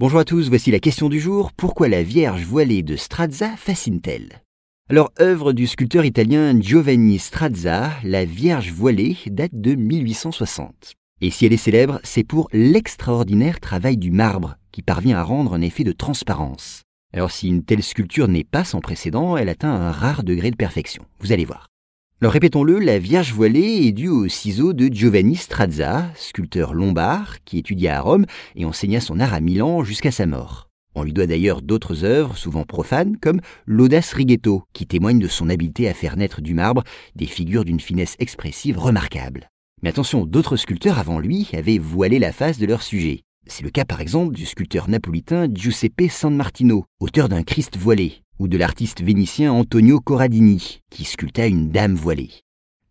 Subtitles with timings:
[0.00, 1.50] Bonjour à tous, voici la question du jour.
[1.50, 4.44] Pourquoi la Vierge voilée de Strazza fascine-t-elle?
[4.88, 10.94] Alors, œuvre du sculpteur italien Giovanni Strazza, la Vierge voilée date de 1860.
[11.20, 15.54] Et si elle est célèbre, c'est pour l'extraordinaire travail du marbre qui parvient à rendre
[15.54, 16.82] un effet de transparence.
[17.12, 20.56] Alors si une telle sculpture n'est pas sans précédent, elle atteint un rare degré de
[20.56, 21.04] perfection.
[21.18, 21.66] Vous allez voir.
[22.20, 27.58] Alors répétons-le, la Vierge voilée est due au ciseau de Giovanni Strazza, sculpteur lombard qui
[27.58, 28.26] étudia à Rome
[28.56, 30.68] et enseigna son art à Milan jusqu'à sa mort.
[30.96, 35.48] On lui doit d'ailleurs d'autres œuvres, souvent profanes, comme l'Audace Righetto, qui témoigne de son
[35.48, 36.82] habileté à faire naître du marbre
[37.14, 39.48] des figures d'une finesse expressive remarquable.
[39.84, 43.22] Mais attention, d'autres sculpteurs avant lui avaient voilé la face de leur sujet.
[43.46, 48.22] C'est le cas par exemple du sculpteur napolitain Giuseppe San Martino, auteur d'un Christ voilé,
[48.38, 52.30] ou de l'artiste vénitien Antonio Corradini, qui sculpta une dame voilée.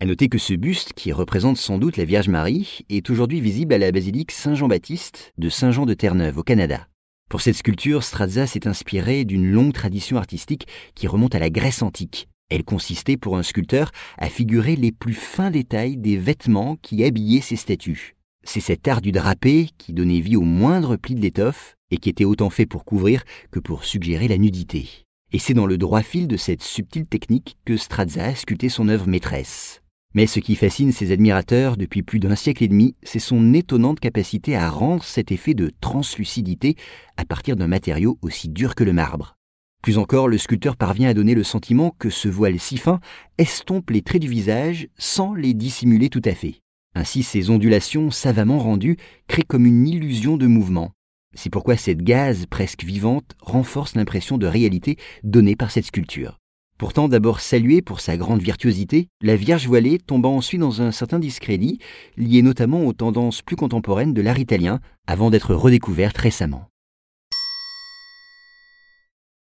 [0.00, 3.74] À noter que ce buste, qui représente sans doute la Vierge Marie, est aujourd'hui visible
[3.74, 6.88] à la basilique Saint-Jean-Baptiste de Saint-Jean de Terre-Neuve, au Canada.
[7.28, 11.82] Pour cette sculpture, Strazza s'est inspiré d'une longue tradition artistique qui remonte à la Grèce
[11.82, 12.28] antique.
[12.48, 17.40] Elle consistait pour un sculpteur à figurer les plus fins détails des vêtements qui habillaient
[17.40, 18.16] ses statues.
[18.42, 22.08] C'est cet art du drapé qui donnait vie au moindre pli de l'étoffe et qui
[22.08, 25.06] était autant fait pour couvrir que pour suggérer la nudité.
[25.32, 28.88] Et c'est dans le droit fil de cette subtile technique que Strazza a sculpté son
[28.88, 29.80] œuvre maîtresse.
[30.12, 34.00] Mais ce qui fascine ses admirateurs depuis plus d'un siècle et demi, c'est son étonnante
[34.00, 36.74] capacité à rendre cet effet de translucidité
[37.16, 39.36] à partir d'un matériau aussi dur que le marbre.
[39.82, 42.98] Plus encore, le sculpteur parvient à donner le sentiment que ce voile si fin
[43.38, 46.56] estompe les traits du visage sans les dissimuler tout à fait.
[46.96, 48.96] Ainsi, ces ondulations savamment rendues
[49.28, 50.90] créent comme une illusion de mouvement.
[51.34, 56.38] C'est pourquoi cette gaze presque vivante renforce l'impression de réalité donnée par cette sculpture.
[56.76, 61.18] Pourtant d'abord saluée pour sa grande virtuosité, la Vierge voilée tomba ensuite dans un certain
[61.18, 61.78] discrédit,
[62.16, 66.69] lié notamment aux tendances plus contemporaines de l'art italien, avant d'être redécouverte récemment.